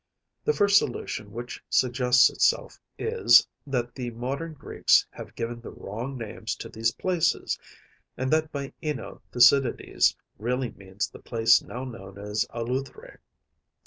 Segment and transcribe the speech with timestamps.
[0.43, 6.17] The first solution which suggests itself is, that the modern Greeks have given the wrong
[6.17, 7.59] names to these places,
[8.17, 13.17] and that by Ňínoe Thucydides really means the place now known as Eleutheræ.